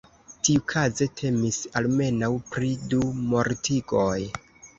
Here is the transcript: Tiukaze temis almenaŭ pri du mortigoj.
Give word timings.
Tiukaze 0.47 1.07
temis 1.19 1.59
almenaŭ 1.81 2.31
pri 2.55 2.71
du 2.95 3.03
mortigoj. 3.29 4.17